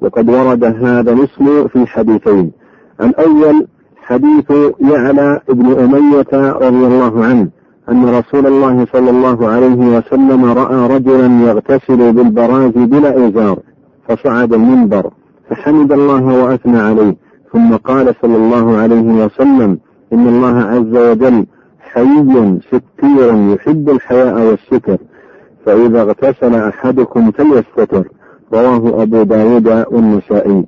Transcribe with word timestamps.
وقد 0.00 0.30
ورد 0.30 0.64
هذا 0.64 1.12
الاسم 1.12 1.68
في 1.68 1.86
حديثين. 1.86 2.52
الأول 3.00 3.66
حديث 3.96 4.50
يعلى 4.80 5.40
بن 5.48 5.66
أمية 5.72 6.52
رضي 6.52 6.86
الله 6.86 7.24
عنه 7.24 7.48
أن 7.90 8.04
رسول 8.04 8.46
الله 8.46 8.86
صلى 8.92 9.10
الله 9.10 9.48
عليه 9.48 9.96
وسلم 9.96 10.44
رأى 10.44 10.96
رجلا 10.96 11.26
يغتسل 11.26 12.12
بالبراز 12.12 12.72
بلا 12.72 13.28
إزار 13.28 13.58
فصعد 14.08 14.52
المنبر 14.52 15.10
فحمد 15.50 15.92
الله 15.92 16.44
وأثنى 16.44 16.78
عليه 16.78 17.16
ثم 17.52 17.76
قال 17.76 18.14
صلى 18.22 18.36
الله 18.36 18.76
عليه 18.76 19.24
وسلم 19.24 19.78
إن 20.12 20.28
الله 20.28 20.58
عز 20.58 20.96
وجل 21.10 21.46
حي 21.80 22.58
ستير 22.60 23.54
يحب 23.54 23.90
الحياء 23.90 24.40
والستر 24.46 24.98
فإذا 25.66 26.02
اغتسل 26.02 26.54
أحدكم 26.54 27.30
فليستتر. 27.30 28.04
رواه 28.54 29.02
أبو 29.02 29.22
داود 29.22 29.84
والنسائي. 29.90 30.64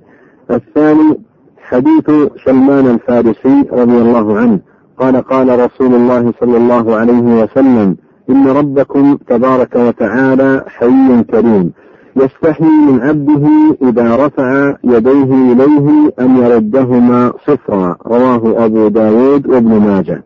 الثاني 0.50 1.20
حديث 1.58 2.10
سلمان 2.46 2.86
الفارسي 2.86 3.64
رضي 3.72 3.98
الله 3.98 4.38
عنه. 4.38 4.58
قال 4.98 5.16
قال 5.16 5.60
رسول 5.60 5.95
الله 5.95 6.32
صلى 6.40 6.56
الله 6.56 6.96
عليه 6.96 7.42
وسلم 7.42 7.96
إن 8.30 8.46
ربكم 8.46 9.16
تبارك 9.16 9.76
وتعالى 9.76 10.64
حي 10.66 11.24
كريم. 11.30 11.72
يستحي 12.16 12.64
من 12.64 13.00
عبده 13.00 13.48
إذا 13.82 14.26
رفع 14.26 14.76
يديه 14.84 15.52
إليه 15.52 16.12
أن 16.20 16.37
يردهما 16.37 17.32
صفرا. 17.46 17.96
رواه 18.06 18.65
أبو 18.65 18.88
داود 18.88 19.46
وابن 19.46 19.80
ماجه. 19.80 20.24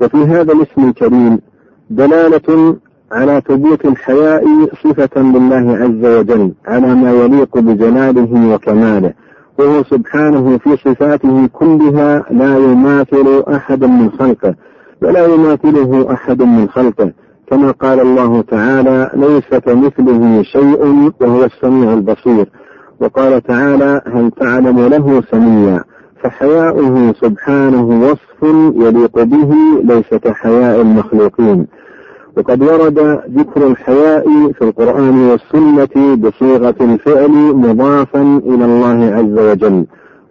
وفي 0.00 0.16
هذا 0.16 0.52
الاسم 0.52 0.88
الكريم 0.88 1.40
دلالة 1.90 2.76
على 3.12 3.42
ثبوت 3.48 3.84
الحياء 3.84 4.44
صفة 4.84 5.22
لله 5.22 5.76
عز 5.76 6.18
وجل 6.18 6.52
على 6.66 6.94
ما 6.94 7.10
يليق 7.12 7.58
بجلاله 7.58 8.54
وكماله 8.54 9.12
وهو 9.58 9.84
سبحانه 9.84 10.58
في 10.58 10.76
صفاته 10.76 11.46
كلها 11.52 12.24
لا 12.30 12.58
يماثل 12.58 13.42
أحدا 13.54 13.86
من 13.86 14.10
خلقه 14.10 14.54
ولا 15.02 15.26
يماثله 15.26 16.12
أحد 16.12 16.42
من 16.42 16.68
خلقه 16.68 17.12
كما 17.50 17.70
قال 17.70 18.00
الله 18.00 18.42
تعالى 18.42 19.10
ليس 19.14 19.60
كمثله 19.60 20.42
شيء 20.42 21.12
وهو 21.20 21.44
السميع 21.44 21.92
البصير 21.92 22.48
وقال 23.00 23.42
تعالى 23.42 24.00
هل 24.14 24.30
تعلم 24.30 24.80
له 24.80 25.22
سميا 25.30 25.84
فحياؤه 26.22 27.12
سبحانه 27.12 27.84
وصف 28.10 28.42
يليق 28.76 29.22
به 29.22 29.54
ليس 29.84 30.14
كحياء 30.14 30.80
المخلوقين. 30.80 31.66
وقد 32.36 32.62
ورد 32.62 33.20
ذكر 33.36 33.66
الحياء 33.66 34.52
في 34.52 34.62
القرآن 34.62 35.28
والسنة 35.28 36.16
بصيغة 36.16 36.74
الفعل 36.80 37.30
مضافا 37.54 38.22
إلى 38.46 38.64
الله 38.64 39.14
عز 39.16 39.38
وجل. 39.50 39.86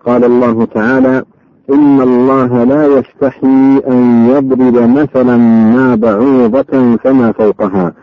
قال 0.05 0.23
الله 0.23 0.65
تعالى 0.65 1.23
إن 1.69 2.01
الله 2.01 2.63
لا 2.63 2.85
يستحي 2.85 3.81
أن 3.87 4.29
يضرب 4.29 4.89
مثلا 4.89 5.37
ما 5.75 5.95
بعوضة 5.95 6.97
فما 7.03 7.31
فوقها. 7.31 7.93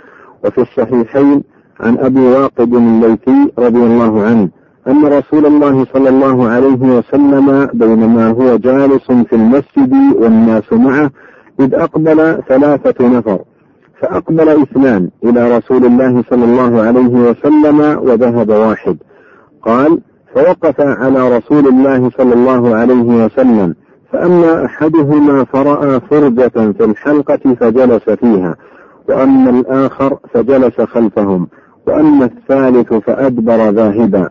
وفي 0.45 0.61
الصحيحين 0.61 1.43
عن 1.81 1.99
أبي 1.99 2.21
واقد 2.21 2.75
الليثي 2.75 3.53
رضي 3.59 3.83
الله 3.83 4.23
عنه 4.23 4.49
أن 4.89 5.05
رسول 5.05 5.47
الله 5.47 5.87
صلى 5.95 6.09
الله 6.09 6.49
عليه 6.49 6.83
وسلم 6.83 7.69
بينما 7.75 8.31
هو 8.31 8.57
جالس 8.57 9.13
في 9.13 9.33
المسجد 9.33 9.95
والناس 10.15 10.73
معه 10.73 11.11
إذ 11.61 11.75
أقبل 11.75 12.43
ثلاثة 12.49 13.09
نفر. 13.09 13.39
فأقبل 14.03 14.49
اثنان 14.49 15.11
إلى 15.25 15.57
رسول 15.59 15.85
الله 15.85 16.25
صلى 16.31 16.45
الله 16.45 16.83
عليه 16.83 17.31
وسلم 17.31 17.81
وذهب 17.81 18.49
واحد. 18.49 18.97
قال 19.63 20.01
فوقف 20.35 20.81
على 20.81 21.37
رسول 21.37 21.69
الله 21.69 22.11
صلى 22.11 22.35
الله 22.35 22.75
عليه 22.75 23.25
وسلم 23.25 23.75
فأما 24.13 24.65
أحدهما 24.65 25.45
فرأى 25.45 26.01
فرجة 26.01 26.73
في 26.73 26.85
الحلقة 26.85 27.55
فجلس 27.61 28.11
فيها 28.11 28.57
وأما 29.09 29.51
الآخر 29.51 30.19
فجلس 30.35 30.81
خلفهم 30.81 31.49
وأما 31.87 32.25
الثالث 32.25 32.95
فأدبر 32.95 33.71
ذاهبا. 33.71 34.29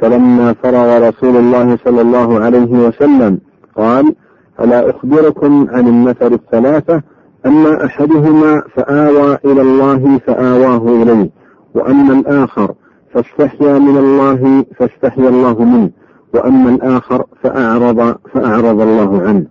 فلما 0.00 0.52
فرغ 0.52 1.08
رسول 1.08 1.36
الله 1.36 1.78
صلى 1.84 2.00
الله 2.00 2.40
عليه 2.40 2.72
وسلم 2.88 3.38
قال 3.76 4.14
ألا 4.60 4.90
أخبركم 4.90 5.66
عن 5.70 5.88
النفر 5.88 6.32
الثلاثة؟ 6.32 7.02
أما 7.46 7.84
أحدهما 7.86 8.62
فآوى 8.76 9.38
إلى 9.44 9.62
الله 9.62 10.18
فآواه 10.26 11.02
إليه 11.02 11.30
وأما 11.74 12.12
الآخر 12.14 12.72
فاستحيا 13.14 13.78
من 13.78 13.96
الله 13.96 14.64
فاستحيا 14.78 15.28
الله 15.28 15.64
منه 15.64 15.90
وأما 16.34 16.70
الآخر 16.70 17.24
فأعرض 17.42 18.16
فأعرض 18.34 18.80
الله 18.80 19.22
عنه. 19.22 19.46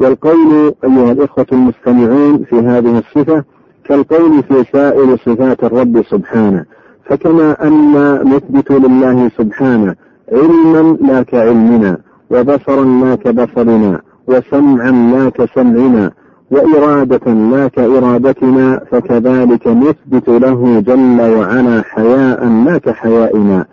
والقول 0.00 0.74
أيها 0.84 1.12
الإخوة 1.12 1.46
المستمعون 1.52 2.44
في 2.44 2.56
هذه 2.56 2.98
الصفة 2.98 3.44
كالقول 3.84 4.42
في 4.42 4.64
سائر 4.72 5.16
صفات 5.16 5.64
الرب 5.64 6.02
سبحانه 6.02 6.64
فكما 7.04 7.66
أن 7.66 7.92
نثبت 8.24 8.70
لله 8.70 9.30
سبحانه 9.38 9.94
علما 10.32 10.96
لا 11.00 11.22
كعلمنا 11.22 11.98
وبصرا 12.30 12.84
لا 12.84 13.14
كبصرنا 13.14 14.00
وسمعا 14.26 14.90
لا 14.90 15.30
كسمعنا 15.30 16.10
وإرادة 16.50 17.32
لا 17.32 17.68
كإرادتنا 17.68 18.80
فكذلك 18.90 19.66
نثبت 19.66 20.28
له 20.28 20.80
جل 20.80 21.20
وعلا 21.20 21.82
حياء 21.82 22.44
لا 22.64 22.78
كحيائنا. 22.78 23.64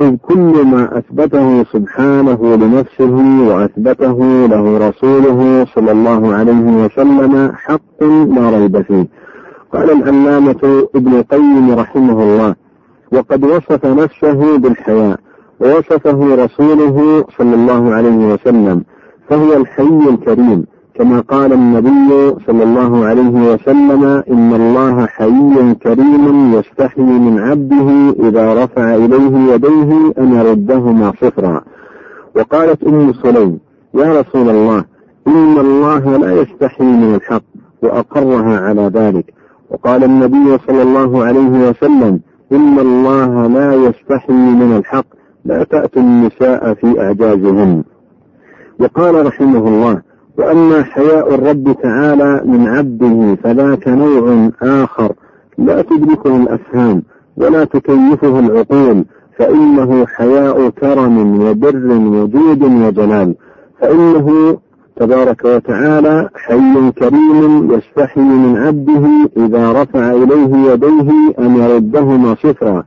إذ 0.00 0.16
كل 0.16 0.64
ما 0.64 0.98
أثبته 0.98 1.64
سبحانه 1.64 2.56
لنفسه 2.56 3.14
وأثبته 3.48 4.46
له 4.46 4.88
رسوله 4.88 5.66
صلى 5.74 5.92
الله 5.92 6.34
عليه 6.34 6.84
وسلم 6.84 7.52
حق 7.54 8.02
لا 8.36 8.50
ريب 8.50 8.82
فيه. 8.82 9.06
قال 9.72 9.90
العلامة 9.90 10.86
ابن 10.94 11.12
القيم 11.12 11.70
رحمه 11.70 12.22
الله 12.22 12.54
وقد 13.12 13.44
وصف 13.44 13.86
نفسه 13.86 14.58
بالحياء 14.58 15.18
ووصفه 15.60 16.44
رسوله 16.44 17.24
صلى 17.38 17.54
الله 17.54 17.94
عليه 17.94 18.34
وسلم 18.34 18.82
فهو 19.28 19.52
الحي 19.56 20.08
الكريم. 20.08 20.66
كما 20.94 21.20
قال 21.20 21.52
النبي 21.52 22.34
صلى 22.46 22.62
الله 22.62 23.04
عليه 23.04 23.52
وسلم 23.52 24.04
إن 24.04 24.54
الله 24.54 25.06
حي 25.06 25.74
كريم 25.82 26.54
يستحي 26.54 27.02
من 27.02 27.38
عبده 27.38 28.14
إذا 28.28 28.64
رفع 28.64 28.94
إليه 28.94 29.54
يديه 29.54 30.12
أن 30.18 30.32
يردهما 30.32 31.12
صفرا. 31.20 31.60
وقالت 32.36 32.84
أم 32.84 33.12
سليم 33.12 33.58
يا 33.94 34.20
رسول 34.20 34.48
الله 34.50 34.84
إن 35.26 35.58
الله 35.58 36.16
لا 36.16 36.42
يستحي 36.42 36.84
من 36.84 37.14
الحق 37.14 37.42
وأقرها 37.82 38.60
على 38.60 38.90
ذلك. 38.94 39.34
وقال 39.70 40.04
النبي 40.04 40.58
صلى 40.66 40.82
الله 40.82 41.24
عليه 41.24 41.68
وسلم 41.70 42.20
إن 42.52 42.78
الله 42.78 43.46
لا 43.46 43.74
يستحي 43.74 44.32
من 44.32 44.76
الحق 44.76 45.06
لا 45.44 45.64
تأتوا 45.64 46.02
النساء 46.02 46.74
في 46.74 47.00
أعجازهن. 47.00 47.82
وقال 48.80 49.26
رحمه 49.26 49.68
الله 49.68 50.02
وأما 50.38 50.82
حياء 50.82 51.34
الرب 51.34 51.76
تعالى 51.82 52.42
من 52.44 52.66
عبده 52.68 53.36
فذاك 53.42 53.88
نوع 53.88 54.50
آخر. 54.62 55.12
لا 55.58 55.82
تدركه 55.82 56.36
الأفهام 56.36 57.02
ولا 57.36 57.64
تكيفه 57.64 58.38
العقول 58.38 59.04
فإنه 59.38 60.06
حياء 60.06 60.68
كرم 60.68 61.40
وبر 61.42 61.86
وجود 61.92 62.62
وجلال. 62.62 63.34
فإنه 63.80 64.58
تبارك 64.96 65.44
وتعالى 65.44 66.28
حي 66.34 66.90
كريم 66.98 67.72
يستحي 67.72 68.20
من 68.20 68.56
عبده 68.56 69.30
إذا 69.36 69.82
رفع 69.82 70.12
إليه 70.12 70.72
يديه 70.72 71.10
أن 71.38 71.56
يردهما 71.56 72.34
صفرا. 72.34 72.84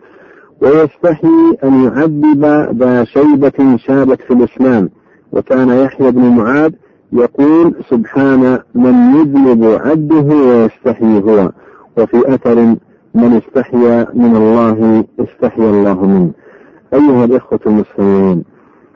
ويستحي 0.62 1.58
أن 1.64 1.84
يعذب 1.84 2.46
ذا 2.80 3.04
شيبة 3.04 3.78
شابت 3.78 4.22
في 4.22 4.34
الإسلام. 4.34 4.90
وكان 5.32 5.70
يحيى 5.70 6.12
بن 6.12 6.22
معاذ 6.22 6.72
يقول 7.14 7.76
سبحان 7.90 8.60
من 8.76 8.94
يذنب 9.16 9.64
عبده 9.86 10.36
ويستحيي 10.36 11.22
هو 11.24 11.52
وفي 11.98 12.36
أثر 12.36 12.56
من 13.16 13.42
استحيا 13.48 14.08
من 14.14 14.36
الله 14.36 15.04
استحيا 15.20 15.70
الله 15.70 16.06
منه. 16.06 16.32
أيها 16.94 17.26
الإخوة 17.26 17.60
المسلمين 17.66 18.44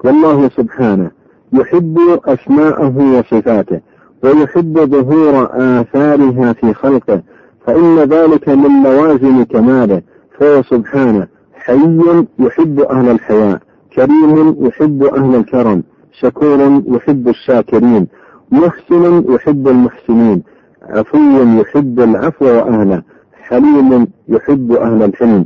والله 0.04 0.50
سبحانه 0.50 1.12
يحب 1.54 1.98
أسماءه 2.26 3.18
وصفاته 3.20 3.80
ويحب 4.24 4.80
ظهور 4.80 5.50
آثارها 5.54 6.54
في 6.54 6.74
خلقه 6.74 7.22
فإن 7.66 7.96
ذلك 8.00 8.50
من 8.50 8.84
لوازم 8.84 9.44
كماله 9.44 10.02
فهو 10.40 10.64
سبحانه 10.64 11.28
حي 11.54 12.26
يحب 12.40 12.80
أهل 12.80 13.10
الحياء 13.10 13.60
كريم 13.96 14.56
يحب 14.60 15.04
أهل 15.04 15.36
الكرم 15.36 15.84
شكور 16.12 16.82
يحب 16.88 17.28
الشاكرين 17.28 18.08
محسن 18.52 19.34
يحب 19.34 19.68
المحسنين 19.68 20.44
عفو 20.84 21.60
يحب 21.60 22.00
العفو 22.00 22.46
وأهله 22.46 23.04
حليم 23.34 24.08
يحب 24.30 24.72
أهل 24.72 25.04
الحلم. 25.04 25.46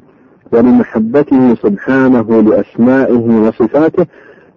ولمحبته 0.54 1.56
سبحانه 1.56 2.42
لأسمائه 2.42 3.48
وصفاته 3.48 4.06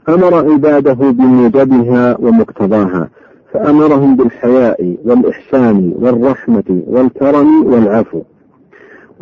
أمر 0.08 0.34
عباده 0.52 0.92
بموجبها 0.94 2.16
ومقتضاها 2.20 3.08
فأمرهم 3.52 4.16
بالحياء 4.16 4.96
والإحسان 5.04 5.92
والرحمة 5.96 6.82
والكرم 6.86 7.66
والعفو. 7.66 8.22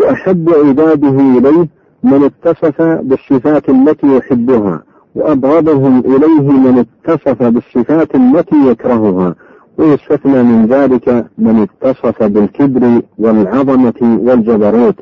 وأحب 0.01 0.51
عباده 0.51 1.21
إليه 1.39 1.69
من 2.03 2.25
اتصف 2.25 2.83
بالصفات 2.83 3.69
التي 3.69 4.17
يحبها 4.17 4.83
وأبغضهم 5.15 6.01
إليه 6.01 6.51
من 6.51 6.85
اتصف 6.85 7.43
بالصفات 7.43 8.15
التي 8.15 8.57
يكرهها. 8.69 9.35
ويستثنى 9.79 10.43
من 10.43 10.67
ذلك 10.67 11.27
من 11.39 11.63
اتصف 11.63 12.23
بالكبر 12.23 13.03
والعظمة 13.19 14.19
والجبروت. 14.23 14.95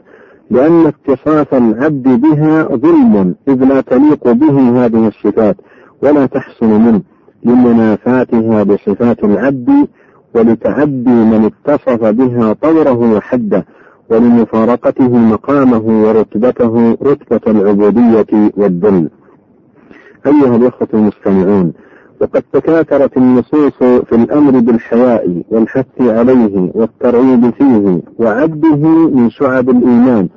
لأن 0.50 0.86
اتصاف 0.86 1.54
العبد 1.54 2.08
بها 2.08 2.62
ظلم 2.62 3.34
إذ 3.48 3.64
لا 3.64 3.80
تليق 3.80 4.32
به 4.32 4.84
هذه 4.84 5.08
الصفات 5.08 5.56
ولا 6.02 6.26
تحسن 6.26 6.70
منه. 6.70 7.00
لمنافاتها 7.44 8.62
بصفات 8.62 9.24
العبد 9.24 9.88
ولتعدي 10.34 11.10
من 11.10 11.50
اتصف 11.50 12.04
بها 12.04 12.52
طوره 12.52 13.16
وحده 13.16 13.66
ولمفارقته 14.10 15.16
مقامه 15.18 16.04
ورتبته 16.04 16.96
رتبة 17.02 17.40
العبودية 17.46 18.52
والذل. 18.56 19.08
أيها 20.26 20.56
الأخوة 20.56 20.88
المستمعون، 20.94 21.72
وقد 22.20 22.42
تكاثرت 22.52 23.16
النصوص 23.16 23.72
في 23.78 24.12
الأمر 24.12 24.58
بالحياء 24.60 25.42
والحث 25.50 26.00
عليه 26.00 26.70
والترغيب 26.74 27.50
فيه 27.50 28.00
وعده 28.18 28.76
من 29.08 29.30
شعب 29.30 29.70
الإيمان 29.70 30.28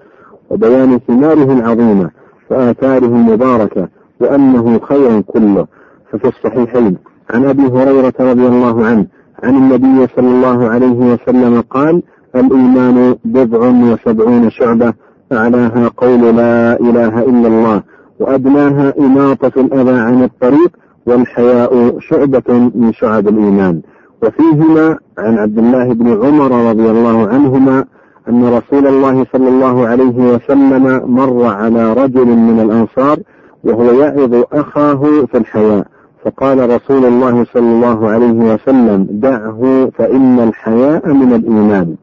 وبيان 0.49 0.99
ثماره 1.07 1.53
العظيمة 1.53 2.09
وآثاره 2.51 3.05
المباركة 3.05 3.87
وأنه 4.19 4.79
خير 4.79 5.21
كله. 5.21 5.67
ففي 6.11 6.27
الصحيحين 6.27 6.97
عن 7.29 7.45
أبي 7.45 7.63
هريرة 7.63 8.13
رضي 8.19 8.47
الله 8.47 8.85
عنه 8.85 9.05
عن 9.43 9.55
النبي 9.55 10.07
صلى 10.15 10.27
الله 10.27 10.69
عليه 10.69 11.13
وسلم 11.13 11.61
قال 11.61 12.01
الإيمان 12.35 13.15
بضع 13.25 13.67
وسبعون 13.67 14.49
شعبة 14.49 14.93
أعلاها 15.31 15.87
قول 15.97 16.35
لا 16.35 16.79
إله 16.79 17.19
إلا 17.19 17.47
الله. 17.47 17.83
وأدناها 18.19 18.93
إماطة 18.99 19.61
الأذى 19.61 19.99
عن 19.99 20.23
الطريق 20.23 20.71
والحياء 21.05 21.99
شعبة 21.99 22.71
من 22.75 22.93
شعب 22.93 23.27
الإيمان. 23.27 23.81
وفيهما 24.23 24.97
عن 25.17 25.37
عبد 25.37 25.57
الله 25.57 25.93
بن 25.93 26.07
عمر 26.07 26.69
رضي 26.69 26.89
الله 26.89 27.27
عنهما 27.27 27.85
أن 28.29 28.43
رسول 28.45 28.87
الله 28.87 29.25
صلى 29.33 29.49
الله 29.49 29.87
عليه 29.87 30.33
وسلم 30.33 31.01
مر 31.05 31.45
على 31.45 31.93
رجل 31.93 32.25
من 32.25 32.59
الأنصار 32.59 33.17
وهو 33.63 33.91
يعظ 33.91 34.43
أخاه 34.53 35.25
في 35.31 35.37
الحياء. 35.37 35.87
فقال 36.25 36.69
رسول 36.69 37.05
الله 37.05 37.45
صلى 37.53 37.69
الله 37.75 38.09
عليه 38.09 38.53
وسلم 38.53 39.07
دعه 39.11 39.89
فإن 39.97 40.39
الحياء 40.39 41.13
من 41.13 41.33
الإيمان. 41.33 41.95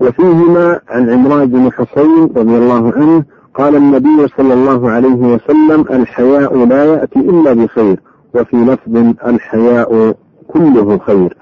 وفيهما 0.00 0.80
عن 0.88 1.10
عمران 1.10 1.46
بن 1.46 1.72
حصين 1.72 2.30
رضي 2.36 2.58
الله 2.58 2.92
عنه 2.96 3.24
قال 3.60 3.76
النبي 3.76 4.28
صلى 4.36 4.54
الله 4.54 4.90
عليه 4.90 5.14
وسلم 5.14 5.80
الحياء 5.90 6.66
لا 6.66 6.84
يأتي 6.84 7.18
إلا 7.18 7.52
بخير 7.52 8.00
وفي 8.34 8.56
لفظ 8.56 8.96
الحياء 9.26 10.14
كله 10.48 10.98
خير. 10.98 11.36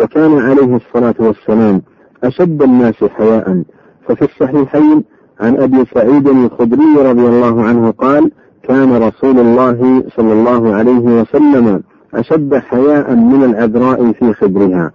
وكان 0.00 0.38
عليه 0.38 0.76
الصلاة 0.76 1.14
والسلام 1.18 1.82
أشد 2.24 2.62
الناس 2.62 3.04
حياء. 3.04 3.62
ففي 4.08 4.22
الصحيحين 4.22 5.04
عن 5.40 5.56
أبي 5.56 5.84
سعيد 5.94 6.28
الخدري 6.28 6.94
رضي 6.96 7.26
الله 7.26 7.62
عنه 7.62 7.90
قال 7.90 8.30
كان 8.62 9.02
رسول 9.02 9.38
الله 9.38 10.02
صلى 10.16 10.32
الله 10.32 10.74
عليه 10.74 11.20
وسلم 11.20 11.82
أشد 12.14 12.54
حياء 12.54 13.14
من 13.14 13.44
العذراء 13.44 14.12
في 14.12 14.32
خدرها. 14.32 14.90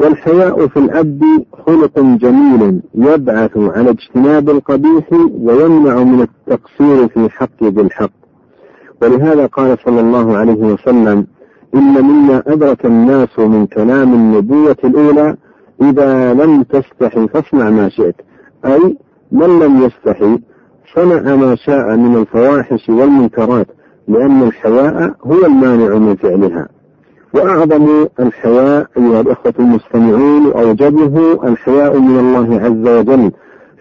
والحياء 0.00 0.66
في 0.66 0.76
العبد 0.76 1.22
خلق 1.66 1.98
جميل 2.00 2.80
يبعث 2.94 3.56
على 3.56 3.90
اجتناب 3.90 4.50
القبيح 4.50 5.12
ويمنع 5.40 6.04
من 6.04 6.20
التقصير 6.20 7.08
في 7.08 7.30
حق 7.30 7.64
ذي 7.64 7.80
الحق 7.80 8.10
ولهذا 9.02 9.46
قال 9.46 9.78
صلى 9.84 10.00
الله 10.00 10.36
عليه 10.36 10.62
وسلم 10.72 11.26
إن 11.74 12.02
مما 12.04 12.42
أدرك 12.46 12.86
الناس 12.86 13.38
من 13.38 13.66
كلام 13.66 14.14
النبوة 14.14 14.76
الأولى 14.84 15.36
إذا 15.82 16.34
لم 16.34 16.62
تستحي 16.62 17.28
فاصنع 17.28 17.70
ما 17.70 17.88
شئت. 17.88 18.14
أي 18.64 18.96
من 19.32 19.58
لم 19.58 19.82
يستحي 19.82 20.38
صنع 20.94 21.36
ما 21.36 21.54
شاء 21.56 21.96
من 21.96 22.16
الفواحش 22.16 22.88
والمنكرات 22.88 23.66
لأن 24.08 24.42
الحياء 24.42 25.14
هو 25.24 25.46
المانع 25.46 25.94
من 25.98 26.16
فعلها. 26.16 26.68
وأعظم 27.34 28.06
الحياء 28.20 28.86
أيها 28.96 29.20
الأخوة 29.20 29.54
المستمعون 29.58 30.46
وأوجبه 30.46 31.32
الحياء 31.48 31.98
من 31.98 32.18
الله 32.18 32.60
عز 32.60 32.98
وجل. 32.98 33.32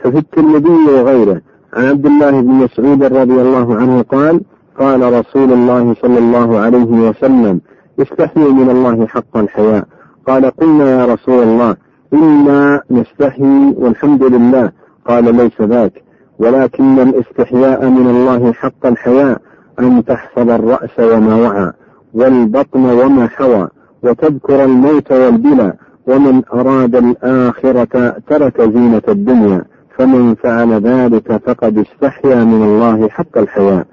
ففي 0.03 0.17
الترمذي 0.17 0.93
وغيره 0.93 1.41
عن 1.73 1.85
عبد 1.85 2.05
الله 2.05 2.31
بن 2.41 2.51
مسعود 2.51 3.03
رضي 3.03 3.41
الله 3.41 3.75
عنه 3.75 4.01
قال 4.01 4.41
قال 4.79 5.13
رسول 5.13 5.53
الله 5.53 5.95
صلى 6.01 6.19
الله 6.19 6.59
عليه 6.59 7.09
وسلم 7.09 7.61
استحيوا 7.99 8.51
من 8.51 8.69
الله 8.69 9.07
حق 9.07 9.37
الحياء. 9.37 9.85
قال 10.27 10.45
قلنا 10.45 10.99
يا 10.99 11.05
رسول 11.05 11.43
الله 11.43 11.75
إنا 12.13 12.81
نستحي 12.91 13.73
والحمد 13.77 14.23
لله. 14.23 14.71
قال 15.05 15.35
ليس 15.35 15.61
ذاك. 15.61 16.03
ولكن 16.39 16.99
الاستحياء 16.99 17.89
من 17.89 18.07
الله 18.07 18.51
حق 18.53 18.85
الحياء 18.85 19.41
أن 19.79 20.05
تحفظ 20.05 20.49
الرأس 20.49 20.99
وما 20.99 21.35
وعى. 21.35 21.71
والبطن 22.13 22.85
وما 22.85 23.27
حوى 23.27 23.67
وتذكر 24.03 24.63
الموت 24.63 25.11
والبلى 25.11 25.73
ومن 26.07 26.41
أراد 26.53 26.95
الآخرة 26.95 28.15
ترك 28.29 28.61
زينة 28.61 29.01
الدنيا 29.07 29.65
فمن 29.97 30.35
فعل 30.35 30.71
ذلك 30.73 31.41
فقد 31.45 31.77
استحيا 31.77 32.43
من 32.43 32.63
الله 32.63 33.09
حق 33.09 33.37
الحياء 33.37 33.85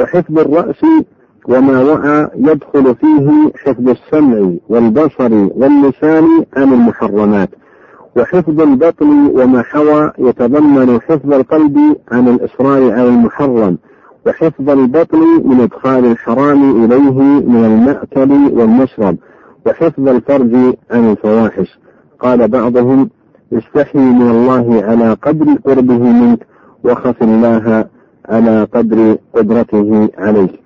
وحفظ 0.00 0.38
الرأس 0.38 0.84
وما 1.48 1.82
وعى 1.82 2.28
يدخل 2.36 2.94
فيه 2.94 3.52
حفظ 3.64 3.88
السمع 3.88 4.50
والبصر 4.68 5.32
واللسان 5.32 6.44
عن 6.56 6.72
المحرمات. 6.72 7.48
وحفظ 8.16 8.60
البطن 8.60 9.30
وما 9.34 9.62
حوى 9.62 10.12
يتضمن 10.18 11.00
حفظ 11.00 11.32
القلب 11.32 11.96
عن 12.12 12.28
الإصرار 12.28 12.92
على 12.92 13.08
المحرم. 13.08 13.78
وحفظ 14.26 14.70
البطن 14.70 15.18
من 15.44 15.60
إدخال 15.60 16.04
الحرام 16.04 16.84
إليه 16.84 17.20
من 17.46 17.64
المأكل 17.64 18.32
والمشرب 18.58 19.16
وحفظ 19.66 20.08
الفرج 20.08 20.54
عن 20.90 21.10
الفواحش. 21.10 21.78
قال 22.20 22.48
بعضهم 22.48 23.10
استحي 23.52 23.98
من 23.98 24.30
الله 24.30 24.82
على 24.84 25.12
قدر 25.12 25.46
قربه 25.64 25.98
منك 25.98 26.46
وخف 26.84 27.22
الله 27.22 27.84
على 28.28 28.64
قدر 28.74 29.16
قدرته 29.34 30.08
عليك. 30.18 30.60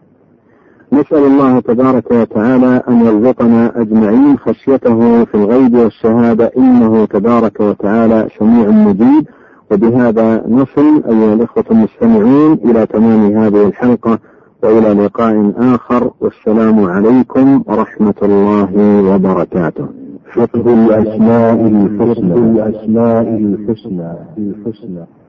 نسأل 0.92 1.18
الله 1.18 1.60
تبارك 1.60 2.10
وتعالى 2.10 2.82
أن 2.88 3.06
يرزقنا 3.06 3.80
أجمعين 3.80 4.38
خشيته 4.38 5.24
في 5.24 5.34
الغيب 5.34 5.74
والشهادة 5.74 6.52
إنه 6.56 7.04
تبارك 7.04 7.60
وتعالى 7.60 8.28
سميع 8.38 8.68
مجيب. 8.68 9.26
وبهذا 9.70 10.44
نصل 10.48 11.02
أيها 11.10 11.34
الإخوة 11.34 11.64
المستمعون 11.70 12.52
إلى 12.52 12.86
تمام 12.86 13.36
هذه 13.36 13.66
الحلقة 13.66 14.18
وإلى 14.62 15.04
لقاء 15.04 15.52
آخر 15.56 16.10
والسلام 16.20 16.84
عليكم 16.84 17.62
ورحمة 17.66 18.14
الله 18.22 18.68
وبركاته. 19.14 19.86
فقه 20.34 20.74
الأسماء 20.74 21.66
الحسنى. 21.66 22.34
الأسماء 22.34 23.28
الحسنى 23.36 24.12
الحسنى. 24.38 25.04